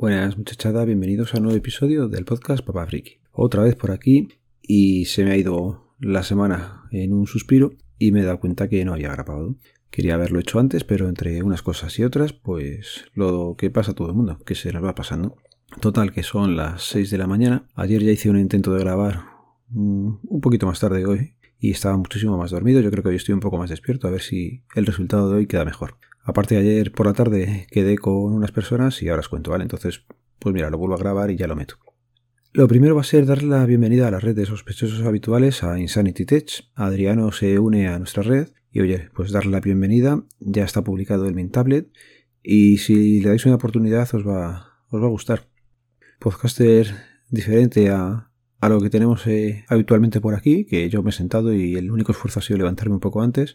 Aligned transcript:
Buenas 0.00 0.38
muchachada, 0.38 0.86
bienvenidos 0.86 1.34
a 1.34 1.36
un 1.36 1.42
nuevo 1.42 1.58
episodio 1.58 2.08
del 2.08 2.24
podcast 2.24 2.64
Papá 2.64 2.86
Friki. 2.86 3.18
Otra 3.32 3.64
vez 3.64 3.76
por 3.76 3.90
aquí 3.90 4.28
y 4.62 5.04
se 5.04 5.24
me 5.24 5.32
ha 5.32 5.36
ido 5.36 5.92
la 5.98 6.22
semana 6.22 6.84
en 6.90 7.12
un 7.12 7.26
suspiro 7.26 7.74
y 7.98 8.10
me 8.10 8.20
he 8.20 8.24
dado 8.24 8.40
cuenta 8.40 8.66
que 8.66 8.82
no 8.86 8.94
había 8.94 9.12
grabado. 9.12 9.56
Quería 9.90 10.14
haberlo 10.14 10.40
hecho 10.40 10.58
antes, 10.58 10.84
pero 10.84 11.06
entre 11.06 11.42
unas 11.42 11.60
cosas 11.60 11.98
y 11.98 12.04
otras, 12.04 12.32
pues 12.32 13.04
lo 13.12 13.56
que 13.58 13.68
pasa 13.68 13.90
a 13.90 13.94
todo 13.94 14.08
el 14.08 14.14
mundo, 14.14 14.38
que 14.38 14.54
se 14.54 14.72
nos 14.72 14.82
va 14.82 14.94
pasando. 14.94 15.36
Total, 15.82 16.12
que 16.12 16.22
son 16.22 16.56
las 16.56 16.82
6 16.84 17.10
de 17.10 17.18
la 17.18 17.26
mañana. 17.26 17.68
Ayer 17.74 18.02
ya 18.02 18.12
hice 18.12 18.30
un 18.30 18.38
intento 18.38 18.72
de 18.72 18.80
grabar 18.80 19.24
un 19.70 20.40
poquito 20.40 20.64
más 20.64 20.80
tarde 20.80 21.04
hoy 21.04 21.34
y 21.58 21.72
estaba 21.72 21.98
muchísimo 21.98 22.38
más 22.38 22.52
dormido. 22.52 22.80
Yo 22.80 22.90
creo 22.90 23.02
que 23.02 23.10
hoy 23.10 23.16
estoy 23.16 23.34
un 23.34 23.40
poco 23.40 23.58
más 23.58 23.68
despierto, 23.68 24.08
a 24.08 24.12
ver 24.12 24.22
si 24.22 24.62
el 24.74 24.86
resultado 24.86 25.28
de 25.28 25.36
hoy 25.36 25.46
queda 25.46 25.66
mejor. 25.66 25.98
Aparte 26.22 26.56
ayer 26.56 26.92
por 26.92 27.06
la 27.06 27.12
tarde 27.12 27.66
quedé 27.70 27.96
con 27.96 28.32
unas 28.32 28.52
personas 28.52 29.02
y 29.02 29.08
ahora 29.08 29.20
os 29.20 29.28
cuento, 29.28 29.50
¿vale? 29.50 29.62
Entonces, 29.62 30.04
pues 30.38 30.54
mira, 30.54 30.70
lo 30.70 30.78
vuelvo 30.78 30.94
a 30.94 30.98
grabar 30.98 31.30
y 31.30 31.36
ya 31.36 31.46
lo 31.46 31.56
meto. 31.56 31.76
Lo 32.52 32.66
primero 32.66 32.94
va 32.96 33.02
a 33.02 33.04
ser 33.04 33.26
darle 33.26 33.48
la 33.48 33.64
bienvenida 33.64 34.08
a 34.08 34.10
la 34.10 34.18
red 34.18 34.34
de 34.34 34.44
sospechosos 34.44 35.06
habituales 35.06 35.62
a 35.62 35.78
Insanity 35.78 36.24
Tech. 36.24 36.50
Adriano 36.74 37.30
se 37.30 37.58
une 37.58 37.86
a 37.88 37.98
nuestra 37.98 38.22
red 38.22 38.48
y 38.72 38.80
oye, 38.80 39.08
pues 39.14 39.30
darle 39.30 39.52
la 39.52 39.60
bienvenida. 39.60 40.24
Ya 40.40 40.64
está 40.64 40.82
publicado 40.82 41.26
el 41.26 41.34
Mint 41.34 41.52
Tablet 41.52 41.88
y 42.42 42.78
si 42.78 43.20
le 43.20 43.28
dais 43.28 43.46
una 43.46 43.54
oportunidad 43.54 44.08
os 44.14 44.26
va, 44.26 44.84
os 44.88 45.00
va 45.00 45.06
a 45.06 45.10
gustar. 45.10 45.48
Podcaster 46.18 46.92
diferente 47.28 47.88
a, 47.90 48.30
a 48.60 48.68
lo 48.68 48.80
que 48.80 48.90
tenemos 48.90 49.26
eh, 49.26 49.64
habitualmente 49.68 50.20
por 50.20 50.34
aquí, 50.34 50.66
que 50.66 50.90
yo 50.90 51.02
me 51.02 51.10
he 51.10 51.12
sentado 51.12 51.54
y 51.54 51.76
el 51.76 51.90
único 51.90 52.12
esfuerzo 52.12 52.40
ha 52.40 52.42
sido 52.42 52.58
levantarme 52.58 52.94
un 52.94 53.00
poco 53.00 53.22
antes 53.22 53.54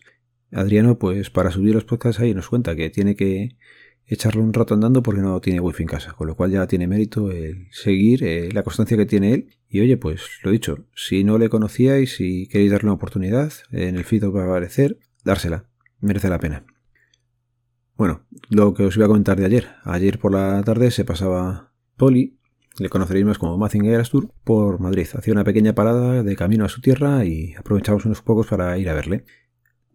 Adriano, 0.51 0.97
pues 0.97 1.29
para 1.29 1.51
subir 1.51 1.73
los 1.73 1.85
podcasts 1.85 2.21
ahí 2.21 2.33
nos 2.33 2.49
cuenta 2.49 2.75
que 2.75 2.89
tiene 2.89 3.15
que 3.15 3.57
echarle 4.07 4.41
un 4.41 4.53
rato 4.53 4.73
andando 4.73 5.01
porque 5.01 5.21
no 5.21 5.39
tiene 5.41 5.59
wifi 5.59 5.83
en 5.83 5.89
casa, 5.89 6.13
con 6.13 6.27
lo 6.27 6.35
cual 6.35 6.51
ya 6.51 6.67
tiene 6.67 6.88
mérito 6.88 7.31
el 7.31 7.67
seguir 7.71 8.23
eh, 8.23 8.49
la 8.51 8.63
constancia 8.63 8.97
que 8.97 9.05
tiene 9.05 9.33
él. 9.33 9.49
Y 9.67 9.81
oye, 9.81 9.97
pues 9.97 10.21
lo 10.43 10.51
dicho, 10.51 10.85
si 10.95 11.23
no 11.23 11.38
le 11.38 11.49
conocíais 11.49 12.19
y 12.19 12.47
queréis 12.47 12.71
darle 12.71 12.88
una 12.88 12.95
oportunidad, 12.95 13.51
en 13.71 13.95
el 13.95 14.03
feed 14.05 14.23
va 14.25 14.43
a 14.43 14.45
aparecer, 14.45 14.99
dársela, 15.23 15.66
merece 15.99 16.29
la 16.29 16.39
pena. 16.39 16.66
Bueno, 17.97 18.25
lo 18.49 18.73
que 18.73 18.83
os 18.83 18.95
iba 18.95 19.05
a 19.05 19.09
comentar 19.09 19.38
de 19.38 19.45
ayer. 19.45 19.67
Ayer 19.83 20.19
por 20.19 20.33
la 20.33 20.61
tarde 20.63 20.91
se 20.91 21.05
pasaba 21.05 21.71
Poli, 21.95 22.38
le 22.77 22.89
conoceréis 22.89 23.25
más 23.25 23.38
como 23.38 23.57
Mazinger 23.57 23.99
Astur, 23.99 24.31
por 24.43 24.79
Madrid. 24.79 25.07
Hacía 25.13 25.33
una 25.33 25.45
pequeña 25.45 25.73
parada 25.73 26.21
de 26.21 26.35
camino 26.35 26.66
a 26.66 26.69
su 26.69 26.81
tierra 26.81 27.23
y 27.23 27.53
aprovechamos 27.55 28.05
unos 28.05 28.21
pocos 28.21 28.47
para 28.47 28.77
ir 28.77 28.89
a 28.89 28.93
verle. 28.93 29.23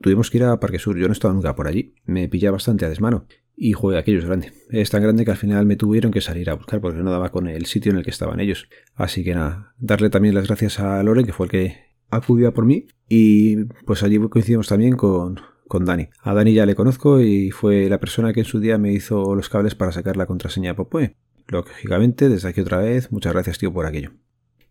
Tuvimos 0.01 0.31
que 0.31 0.39
ir 0.39 0.45
a 0.45 0.59
Parque 0.59 0.79
Sur, 0.79 0.97
yo 0.97 1.07
no 1.07 1.13
he 1.13 1.13
estado 1.13 1.35
nunca 1.35 1.55
por 1.55 1.69
allí, 1.69 1.95
me 2.07 2.29
pilla 2.29 2.51
bastante 2.51 2.87
a 2.87 2.89
desmano. 2.89 3.27
Y 3.55 3.73
juega 3.73 3.99
aquello 3.99 4.21
es 4.21 4.25
grande. 4.25 4.53
Es 4.71 4.89
tan 4.89 5.03
grande 5.03 5.27
que 5.27 5.33
al 5.33 5.37
final 5.37 5.67
me 5.67 5.77
tuvieron 5.77 6.11
que 6.11 6.23
salir 6.23 6.49
a 6.49 6.55
buscar 6.55 6.81
porque 6.81 7.03
no 7.03 7.11
daba 7.11 7.31
con 7.31 7.47
el 7.47 7.67
sitio 7.67 7.93
en 7.93 7.99
el 7.99 8.05
que 8.05 8.11
estaban 8.11 8.41
ellos. 8.41 8.69
Así 8.95 9.23
que 9.23 9.35
nada, 9.35 9.75
darle 9.79 10.09
también 10.09 10.35
las 10.35 10.47
gracias 10.47 10.81
a 10.81 11.03
Loren, 11.03 11.27
que 11.27 11.35
fue 11.35 11.45
el 11.47 11.51
que 11.51 11.77
acudió 12.09 12.55
por 12.55 12.65
mí. 12.65 12.87
Y 13.07 13.65
pues 13.85 14.03
allí 14.03 14.19
coincidimos 14.31 14.69
también 14.69 14.97
con, 14.97 15.39
con 15.69 15.85
Dani. 15.85 16.09
A 16.23 16.33
Dani 16.33 16.55
ya 16.55 16.65
le 16.65 16.75
conozco 16.75 17.21
y 17.21 17.51
fue 17.51 17.91
la 17.91 18.01
persona 18.01 18.33
que 18.33 18.41
en 18.41 18.47
su 18.47 18.61
día 18.61 18.79
me 18.79 18.95
hizo 18.95 19.35
los 19.35 19.51
cables 19.51 19.75
para 19.75 19.93
sacar 19.93 20.17
la 20.17 20.25
contraseña 20.25 20.75
Popoe. 20.75 21.17
Lógicamente, 21.47 22.31
desde 22.31 22.49
aquí 22.49 22.63
otra 22.63 22.79
vez, 22.79 23.13
muchas 23.13 23.35
gracias 23.35 23.59
tío 23.59 23.71
por 23.71 23.85
aquello. 23.85 24.13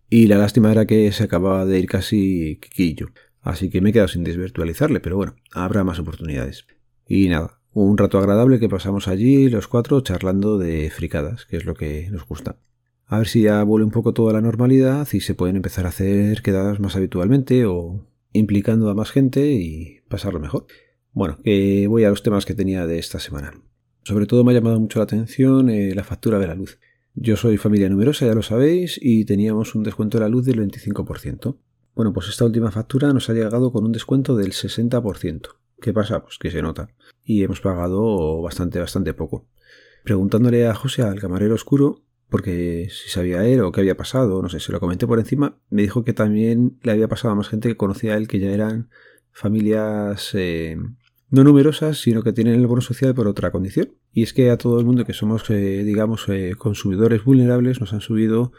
Y 0.09 0.25
la 0.25 0.40
lástima 0.40 0.72
era 0.72 0.88
que 0.88 1.11
se 1.11 1.25
acababa 1.25 1.66
de 1.67 1.78
ir 1.78 1.85
casi 1.85 2.57
Kikillo. 2.59 3.09
Así 3.41 3.69
que 3.69 3.81
me 3.81 3.89
he 3.89 3.94
quedado 3.94 4.09
sin 4.09 4.23
desvirtualizarle, 4.23 5.00
pero 5.00 5.16
bueno, 5.16 5.35
habrá 5.51 5.83
más 5.83 6.00
oportunidades. 6.00 6.66
Y 7.07 7.29
nada, 7.29 7.59
un 7.73 7.97
rato 7.97 8.17
agradable 8.17 8.59
que 8.59 8.69
pasamos 8.69 9.07
allí 9.07 9.50
los 9.50 9.67
cuatro 9.67 10.01
charlando 10.01 10.57
de 10.57 10.89
fricadas, 10.89 11.45
que 11.45 11.57
es 11.57 11.66
lo 11.66 11.75
que 11.75 12.09
nos 12.11 12.25
gusta. 12.25 12.57
A 13.05 13.17
ver 13.17 13.28
si 13.28 13.44
ya 13.44 13.63
vuelve 13.63 13.85
un 13.85 13.91
poco 13.91 14.13
toda 14.13 14.33
la 14.33 14.41
normalidad 14.41 15.07
y 15.13 15.22
se 15.22 15.33
pueden 15.33 15.55
empezar 15.55 15.85
a 15.85 15.89
hacer 15.89 16.41
quedadas 16.41 16.79
más 16.79 16.95
habitualmente 16.95 17.66
o 17.66 18.05
implicando 18.33 18.89
a 18.89 18.94
más 18.94 19.11
gente 19.11 19.51
y 19.51 20.01
pasarlo 20.07 20.39
mejor. 20.39 20.67
Bueno, 21.11 21.39
que 21.44 21.88
voy 21.88 22.03
a 22.03 22.09
los 22.09 22.22
temas 22.22 22.45
que 22.45 22.53
tenía 22.53 22.85
de 22.85 22.99
esta 22.99 23.19
semana. 23.19 23.53
Sobre 24.03 24.25
todo 24.25 24.44
me 24.44 24.51
ha 24.51 24.55
llamado 24.55 24.79
mucho 24.79 24.99
la 24.99 25.03
atención 25.03 25.69
eh, 25.69 25.94
la 25.95 26.03
factura 26.03 26.39
de 26.39 26.47
la 26.47 26.55
luz. 26.55 26.79
Yo 27.16 27.35
soy 27.35 27.57
familia 27.57 27.89
numerosa, 27.89 28.25
ya 28.25 28.33
lo 28.33 28.44
sabéis, 28.44 28.99
y 29.01 29.25
teníamos 29.25 29.75
un 29.75 29.83
descuento 29.83 30.17
de 30.17 30.23
la 30.23 30.29
luz 30.29 30.45
del 30.45 30.59
25%. 30.59 31.57
Bueno, 31.99 32.13
pues 32.13 32.29
esta 32.29 32.45
última 32.45 32.71
factura 32.71 33.11
nos 33.11 33.29
ha 33.29 33.33
llegado 33.33 33.73
con 33.73 33.83
un 33.83 33.91
descuento 33.91 34.37
del 34.37 34.53
60%. 34.53 35.49
¿Qué 35.81 35.91
pasa? 35.91 36.23
Pues 36.23 36.37
que 36.37 36.49
se 36.49 36.61
nota. 36.61 36.87
Y 37.25 37.43
hemos 37.43 37.59
pagado 37.59 38.41
bastante, 38.41 38.79
bastante 38.79 39.13
poco. 39.13 39.49
Preguntándole 40.05 40.65
a 40.65 40.73
José, 40.73 41.01
al 41.01 41.19
camarero 41.19 41.55
oscuro, 41.55 42.05
porque 42.29 42.87
si 42.89 43.09
sabía 43.09 43.45
él 43.45 43.59
o 43.59 43.73
qué 43.73 43.81
había 43.81 43.97
pasado, 43.97 44.41
no 44.41 44.47
sé, 44.47 44.61
se 44.61 44.71
lo 44.71 44.79
comenté 44.79 45.07
por 45.07 45.19
encima, 45.19 45.57
me 45.69 45.81
dijo 45.81 46.05
que 46.05 46.13
también 46.13 46.79
le 46.83 46.93
había 46.93 47.09
pasado 47.09 47.33
a 47.33 47.35
más 47.35 47.49
gente 47.49 47.67
que 47.67 47.75
conocía 47.75 48.13
a 48.13 48.16
él 48.16 48.29
que 48.29 48.39
ya 48.39 48.51
eran 48.51 48.89
familias 49.33 50.33
eh, 50.35 50.77
no 51.29 51.43
numerosas, 51.43 51.97
sino 51.97 52.23
que 52.23 52.31
tienen 52.31 52.53
el 52.53 52.67
bono 52.67 52.79
social 52.79 53.13
por 53.13 53.27
otra 53.27 53.51
condición. 53.51 53.89
Y 54.13 54.23
es 54.23 54.31
que 54.31 54.51
a 54.51 54.57
todo 54.57 54.79
el 54.79 54.85
mundo 54.85 55.03
que 55.03 55.11
somos, 55.11 55.49
eh, 55.49 55.83
digamos, 55.83 56.29
eh, 56.29 56.53
consumidores 56.57 57.25
vulnerables 57.25 57.81
nos 57.81 57.91
han 57.91 57.99
subido 57.99 58.53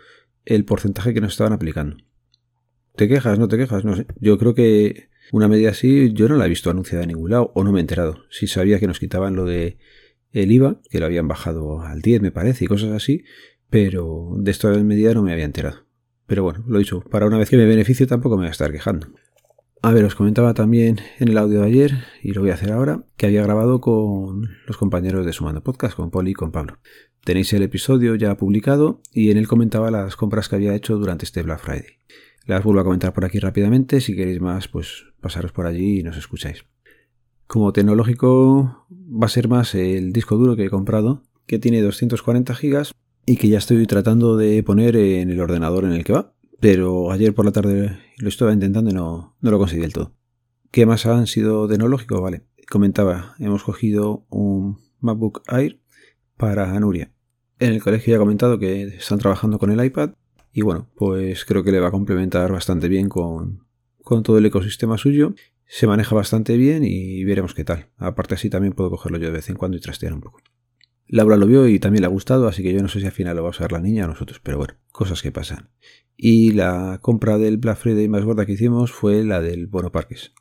el 0.44 0.66
porcentaje 0.66 1.14
que 1.14 1.22
nos 1.22 1.32
estaban 1.32 1.54
aplicando. 1.54 1.96
¿Te 3.00 3.08
quejas? 3.08 3.38
¿No 3.38 3.48
te 3.48 3.56
quejas? 3.56 3.82
No 3.82 3.96
sé. 3.96 4.04
Yo 4.20 4.36
creo 4.36 4.54
que 4.54 5.08
una 5.32 5.48
medida 5.48 5.70
así 5.70 6.12
yo 6.12 6.28
no 6.28 6.36
la 6.36 6.44
he 6.44 6.50
visto 6.50 6.68
anunciada 6.68 7.04
en 7.04 7.08
ningún 7.08 7.30
lado 7.30 7.50
o 7.54 7.64
no 7.64 7.72
me 7.72 7.78
he 7.78 7.80
enterado. 7.80 8.24
Sí 8.28 8.46
sabía 8.46 8.78
que 8.78 8.86
nos 8.86 9.00
quitaban 9.00 9.34
lo 9.34 9.46
de 9.46 9.78
el 10.32 10.52
IVA, 10.52 10.82
que 10.90 11.00
lo 11.00 11.06
habían 11.06 11.26
bajado 11.26 11.80
al 11.80 12.02
10 12.02 12.20
me 12.20 12.30
parece 12.30 12.66
y 12.66 12.68
cosas 12.68 12.90
así, 12.90 13.24
pero 13.70 14.32
de 14.36 14.50
esta 14.50 14.68
medida 14.68 15.14
no 15.14 15.22
me 15.22 15.32
había 15.32 15.46
enterado. 15.46 15.86
Pero 16.26 16.42
bueno, 16.42 16.62
lo 16.66 16.78
dicho, 16.78 17.00
para 17.00 17.24
una 17.24 17.38
vez 17.38 17.48
que 17.48 17.56
me 17.56 17.64
beneficio 17.64 18.06
tampoco 18.06 18.36
me 18.36 18.42
voy 18.42 18.48
a 18.48 18.50
estar 18.50 18.70
quejando. 18.70 19.06
A 19.80 19.94
ver, 19.94 20.04
os 20.04 20.14
comentaba 20.14 20.52
también 20.52 21.00
en 21.20 21.28
el 21.28 21.38
audio 21.38 21.62
de 21.62 21.68
ayer, 21.68 22.04
y 22.22 22.34
lo 22.34 22.42
voy 22.42 22.50
a 22.50 22.54
hacer 22.54 22.70
ahora, 22.70 23.06
que 23.16 23.24
había 23.24 23.42
grabado 23.42 23.80
con 23.80 24.50
los 24.66 24.76
compañeros 24.76 25.24
de 25.24 25.32
Sumando 25.32 25.62
Podcast, 25.62 25.96
con 25.96 26.10
Poli 26.10 26.32
y 26.32 26.34
con 26.34 26.52
Pablo. 26.52 26.76
Tenéis 27.24 27.50
el 27.54 27.62
episodio 27.62 28.14
ya 28.16 28.36
publicado 28.36 29.00
y 29.10 29.30
en 29.30 29.38
él 29.38 29.48
comentaba 29.48 29.90
las 29.90 30.16
compras 30.16 30.50
que 30.50 30.56
había 30.56 30.74
hecho 30.74 30.98
durante 30.98 31.24
este 31.24 31.42
Black 31.42 31.60
Friday. 31.60 31.96
Las 32.50 32.64
vuelvo 32.64 32.80
a 32.80 32.84
comentar 32.84 33.12
por 33.12 33.24
aquí 33.24 33.38
rápidamente. 33.38 34.00
Si 34.00 34.16
queréis 34.16 34.40
más, 34.40 34.66
pues 34.66 35.04
pasaros 35.20 35.52
por 35.52 35.66
allí 35.66 36.00
y 36.00 36.02
nos 36.02 36.16
escucháis. 36.16 36.64
Como 37.46 37.72
tecnológico 37.72 38.88
va 38.90 39.26
a 39.26 39.28
ser 39.28 39.46
más 39.46 39.76
el 39.76 40.12
disco 40.12 40.36
duro 40.36 40.56
que 40.56 40.64
he 40.64 40.68
comprado, 40.68 41.22
que 41.46 41.60
tiene 41.60 41.80
240 41.80 42.52
gigas 42.56 42.92
y 43.24 43.36
que 43.36 43.46
ya 43.46 43.58
estoy 43.58 43.86
tratando 43.86 44.36
de 44.36 44.64
poner 44.64 44.96
en 44.96 45.30
el 45.30 45.40
ordenador 45.40 45.84
en 45.84 45.92
el 45.92 46.02
que 46.02 46.12
va. 46.12 46.32
Pero 46.58 47.12
ayer 47.12 47.32
por 47.36 47.44
la 47.44 47.52
tarde 47.52 48.00
lo 48.18 48.28
estaba 48.28 48.52
intentando 48.52 48.90
y 48.90 48.94
no, 48.94 49.36
no 49.40 49.50
lo 49.52 49.58
conseguí 49.58 49.82
del 49.82 49.92
todo. 49.92 50.12
¿Qué 50.72 50.86
más 50.86 51.06
han 51.06 51.28
sido 51.28 51.68
tecnológico? 51.68 52.20
Vale, 52.20 52.42
comentaba, 52.68 53.36
hemos 53.38 53.62
cogido 53.62 54.26
un 54.28 54.80
MacBook 54.98 55.42
Air 55.46 55.78
para 56.36 56.80
Nuria. 56.80 57.12
En 57.60 57.74
el 57.74 57.80
colegio 57.80 58.10
ya 58.10 58.16
he 58.16 58.18
comentado 58.18 58.58
que 58.58 58.82
están 58.82 59.20
trabajando 59.20 59.60
con 59.60 59.70
el 59.70 59.84
iPad 59.84 60.14
y 60.52 60.62
bueno, 60.62 60.90
pues 60.96 61.44
creo 61.44 61.62
que 61.62 61.72
le 61.72 61.80
va 61.80 61.88
a 61.88 61.92
complementar 61.92 62.50
bastante 62.52 62.88
bien 62.88 63.08
con, 63.08 63.66
todo 64.04 64.38
el 64.38 64.46
ecosistema 64.46 64.98
suyo. 64.98 65.34
Se 65.66 65.86
maneja 65.86 66.14
bastante 66.14 66.56
bien 66.56 66.82
y 66.84 67.22
veremos 67.24 67.54
qué 67.54 67.64
tal. 67.64 67.90
Aparte 67.96 68.34
así 68.34 68.50
también 68.50 68.72
puedo 68.72 68.90
cogerlo 68.90 69.18
yo 69.18 69.26
de 69.26 69.34
vez 69.34 69.48
en 69.48 69.56
cuando 69.56 69.76
y 69.76 69.80
trastear 69.80 70.12
un 70.12 70.20
poco. 70.20 70.40
Laura 71.06 71.36
lo 71.36 71.46
vio 71.46 71.68
y 71.68 71.78
también 71.78 72.02
le 72.02 72.06
ha 72.06 72.10
gustado, 72.10 72.48
así 72.48 72.62
que 72.62 72.72
yo 72.72 72.82
no 72.82 72.88
sé 72.88 73.00
si 73.00 73.06
al 73.06 73.12
final 73.12 73.36
lo 73.36 73.42
va 73.42 73.48
a 73.48 73.50
usar 73.50 73.72
la 73.72 73.80
niña 73.80 74.04
o 74.04 74.08
nosotros, 74.08 74.40
pero 74.42 74.58
bueno, 74.58 74.74
cosas 74.92 75.22
que 75.22 75.32
pasan. 75.32 75.70
Y 76.16 76.52
la 76.52 76.98
compra 77.02 77.38
del 77.38 77.56
Black 77.56 77.78
Friday 77.78 78.08
más 78.08 78.24
gorda 78.24 78.46
que 78.46 78.52
hicimos 78.52 78.92
fue 78.92 79.24
la 79.24 79.40
del 79.40 79.66
Bono 79.66 79.90
Parques. 79.90 80.32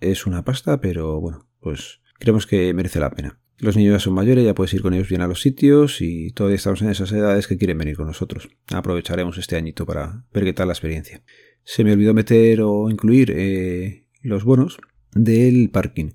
Es 0.00 0.26
una 0.26 0.44
pasta, 0.44 0.80
pero 0.80 1.20
bueno, 1.20 1.48
pues 1.60 2.00
creemos 2.18 2.46
que 2.46 2.72
merece 2.74 3.00
la 3.00 3.10
pena. 3.10 3.40
Los 3.58 3.76
niños 3.76 3.92
ya 3.94 4.00
son 4.00 4.14
mayores, 4.14 4.44
ya 4.44 4.54
puedes 4.54 4.74
ir 4.74 4.82
con 4.82 4.92
ellos 4.92 5.08
bien 5.08 5.22
a 5.22 5.26
los 5.26 5.40
sitios 5.40 6.02
y 6.02 6.30
todavía 6.32 6.56
estamos 6.56 6.82
en 6.82 6.90
esas 6.90 7.10
edades 7.12 7.46
que 7.46 7.56
quieren 7.56 7.78
venir 7.78 7.96
con 7.96 8.06
nosotros. 8.06 8.48
Aprovecharemos 8.68 9.38
este 9.38 9.56
añito 9.56 9.86
para 9.86 10.24
ver 10.32 10.44
qué 10.44 10.52
tal 10.52 10.68
la 10.68 10.74
experiencia. 10.74 11.22
Se 11.64 11.82
me 11.82 11.92
olvidó 11.92 12.12
meter 12.12 12.60
o 12.60 12.90
incluir 12.90 13.32
eh, 13.34 14.08
los 14.20 14.44
bonos 14.44 14.78
del 15.12 15.70
parking. 15.70 16.12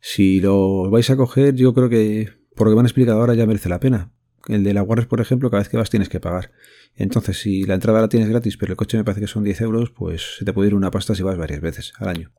Si 0.00 0.40
lo 0.40 0.88
vais 0.90 1.10
a 1.10 1.16
coger, 1.16 1.54
yo 1.54 1.74
creo 1.74 1.88
que 1.88 2.28
por 2.54 2.66
lo 2.66 2.70
que 2.70 2.74
me 2.76 2.80
han 2.80 2.86
explicado 2.86 3.20
ahora 3.20 3.34
ya 3.34 3.46
merece 3.46 3.68
la 3.68 3.80
pena. 3.80 4.12
El 4.46 4.62
de 4.62 4.74
la 4.74 4.82
Guarres, 4.82 5.06
por 5.06 5.20
ejemplo, 5.20 5.50
cada 5.50 5.62
vez 5.62 5.68
que 5.68 5.76
vas 5.76 5.90
tienes 5.90 6.08
que 6.08 6.20
pagar. 6.20 6.52
Entonces, 6.94 7.40
si 7.40 7.64
la 7.64 7.74
entrada 7.74 8.02
la 8.02 8.08
tienes 8.08 8.28
gratis, 8.28 8.56
pero 8.56 8.72
el 8.72 8.76
coche 8.76 8.98
me 8.98 9.04
parece 9.04 9.22
que 9.22 9.26
son 9.26 9.42
10 9.42 9.62
euros, 9.62 9.90
pues 9.90 10.36
se 10.38 10.44
te 10.44 10.52
puede 10.52 10.68
ir 10.68 10.74
una 10.74 10.90
pasta 10.90 11.14
si 11.14 11.22
vas 11.22 11.38
varias 11.38 11.60
veces 11.60 11.92
al 11.96 12.08
año. 12.08 12.32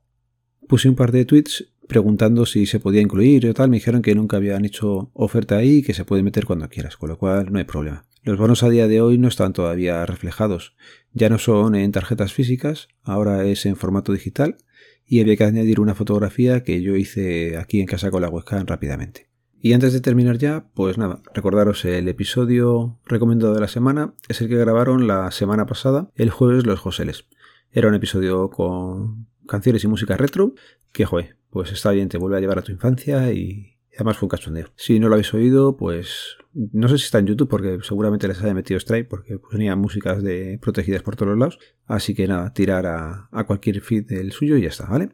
Puse 0.68 0.88
un 0.88 0.96
par 0.96 1.12
de 1.12 1.26
tweets 1.26 1.74
preguntando 1.88 2.46
si 2.46 2.66
se 2.66 2.80
podía 2.80 3.02
incluir 3.02 3.48
o 3.48 3.54
tal. 3.54 3.70
Me 3.70 3.78
dijeron 3.78 4.02
que 4.02 4.16
nunca 4.16 4.38
habían 4.38 4.66
hecho 4.66 5.12
oferta 5.14 5.58
ahí 5.58 5.78
y 5.78 5.84
que 5.84 5.94
se 5.94 6.06
puede 6.06 6.24
meter 6.24 6.46
cuando 6.46 6.70
quieras, 6.70 6.98
con 6.98 7.10
lo 7.10 7.18
cual 7.18 7.52
no 7.52 7.60
hay 7.60 7.66
problema. 7.66 8.06
Los 8.24 8.38
bonos 8.38 8.64
a 8.64 8.70
día 8.70 8.88
de 8.88 9.02
hoy 9.02 9.18
no 9.18 9.28
están 9.28 9.54
todavía 9.54 10.06
reflejados. 10.06 10.76
Ya 11.14 11.30
no 11.30 11.38
son 11.38 11.76
en 11.76 11.92
tarjetas 11.92 12.34
físicas, 12.34 12.88
ahora 13.04 13.46
es 13.46 13.66
en 13.66 13.76
formato 13.76 14.14
digital 14.14 14.58
y 15.06 15.22
había 15.22 15.36
que 15.36 15.44
añadir 15.44 15.80
una 15.80 15.96
fotografía 15.96 16.64
que 16.64 16.82
yo 16.82 16.96
hice 16.96 17.58
aquí 17.58 17.80
en 17.80 17.86
casa 17.86 18.10
con 18.10 18.22
la 18.22 18.30
webcam 18.30 18.66
rápidamente. 18.66 19.30
Y 19.60 19.74
antes 19.74 19.94
de 19.94 20.02
terminar 20.02 20.38
ya, 20.38 20.68
pues 20.74 20.98
nada, 20.98 21.22
recordaros 21.34 21.86
el 21.86 22.08
episodio 22.08 23.00
recomendado 23.06 23.54
de 23.54 23.62
la 23.62 23.68
semana, 23.68 24.14
es 24.28 24.42
el 24.42 24.48
que 24.48 24.58
grabaron 24.58 25.08
la 25.08 25.32
semana 25.32 25.66
pasada, 25.66 26.12
el 26.16 26.30
jueves 26.30 26.66
Los 26.66 26.80
Joseles. 26.80 27.26
Era 27.72 27.88
un 27.88 27.96
episodio 27.96 28.50
con 28.50 29.28
canciones 29.48 29.84
y 29.84 29.88
música 29.88 30.18
retro, 30.18 30.54
que 30.92 31.06
joder, 31.06 31.38
pues 31.50 31.72
está 31.72 31.92
bien, 31.92 32.10
te 32.10 32.18
vuelve 32.18 32.38
a 32.38 32.40
llevar 32.40 32.60
a 32.60 32.62
tu 32.62 32.72
infancia 32.72 33.32
y 33.32 33.78
además 33.96 34.18
fue 34.18 34.26
un 34.26 34.30
cachondeo. 34.30 34.68
Si 34.76 35.00
no 35.00 35.08
lo 35.08 35.16
habéis 35.16 35.34
oído, 35.34 35.78
pues 35.78 36.38
no 36.54 36.88
sé 36.88 36.98
si 36.98 37.06
está 37.06 37.20
en 37.20 37.28
YouTube 37.28 37.50
porque 37.50 37.80
seguramente 37.82 38.28
les 38.28 38.42
haya 38.42 38.54
metido 38.54 38.78
strike 38.78 39.08
porque 39.08 39.40
ponía 39.40 39.76
músicas 39.76 40.22
de 40.22 40.60
protegidas 40.62 41.04
por 41.04 41.16
todos 41.16 41.30
los 41.30 41.40
lados. 41.40 41.60
Así 41.86 42.14
que 42.14 42.28
nada, 42.28 42.54
tirar 42.54 42.86
a, 42.86 43.30
a 43.32 43.44
cualquier 43.46 43.82
feed 43.82 44.06
del 44.08 44.32
suyo 44.32 44.58
y 44.58 44.64
ya 44.64 44.70
está, 44.70 44.86
¿vale? 44.86 45.10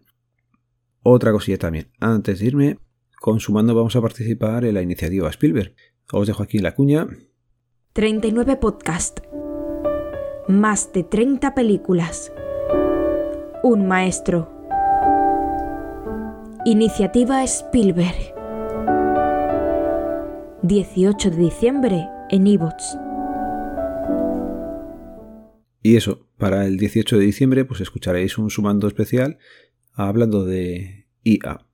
Otra 1.04 1.32
cosilla 1.32 1.58
también, 1.58 1.92
antes 2.00 2.40
de 2.40 2.46
irme, 2.46 2.78
con 3.20 3.40
su 3.40 3.52
mando 3.52 3.76
vamos 3.76 3.96
a 3.96 4.02
participar 4.02 4.66
en 4.66 4.76
la 4.76 4.82
iniciativa 4.82 5.30
Spielberg. 5.30 5.76
Os 6.12 6.28
dejo 6.28 6.44
aquí 6.44 6.60
la 6.60 6.76
cuña. 6.76 7.08
39 7.94 8.58
podcast. 8.58 9.20
Más 10.48 10.92
de 10.92 11.04
30 11.04 11.54
películas. 11.54 12.32
Un 13.64 13.88
maestro. 13.88 14.50
Iniciativa 16.66 17.44
Spielberg. 17.44 18.34
18 20.64 21.30
de 21.30 21.38
diciembre 21.38 22.08
en 22.30 22.48
iVoox. 22.48 22.98
Y 25.84 25.96
eso, 25.96 26.28
para 26.38 26.66
el 26.66 26.78
18 26.78 27.18
de 27.18 27.26
diciembre 27.26 27.66
pues 27.66 27.82
escucharéis 27.82 28.38
un 28.38 28.50
sumando 28.50 28.88
especial 28.88 29.38
hablando 29.94 30.44
de 30.46 31.08
IA 31.24 31.66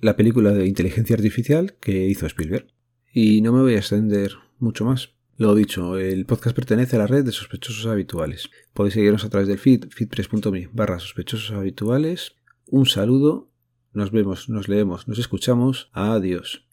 la 0.00 0.16
película 0.16 0.52
de 0.52 0.66
inteligencia 0.66 1.16
artificial 1.16 1.76
que 1.80 2.06
hizo 2.06 2.26
Spielberg. 2.26 2.66
Y 3.12 3.40
no 3.40 3.52
me 3.52 3.62
voy 3.62 3.74
a 3.74 3.78
extender 3.78 4.32
mucho 4.58 4.84
más. 4.84 5.15
Lo 5.38 5.54
dicho, 5.54 5.98
el 5.98 6.24
podcast 6.24 6.56
pertenece 6.56 6.96
a 6.96 7.00
la 7.00 7.06
red 7.06 7.22
de 7.22 7.30
sospechosos 7.30 7.84
habituales. 7.84 8.48
Podéis 8.72 8.94
seguirnos 8.94 9.24
a 9.24 9.28
través 9.28 9.48
del 9.48 9.58
feed, 9.58 9.90
feedpress.me 9.90 10.70
barra 10.72 10.98
sospechosos 10.98 11.50
habituales. 11.50 12.36
Un 12.68 12.86
saludo, 12.86 13.50
nos 13.92 14.12
vemos, 14.12 14.48
nos 14.48 14.68
leemos, 14.68 15.08
nos 15.08 15.18
escuchamos. 15.18 15.90
Adiós. 15.92 16.65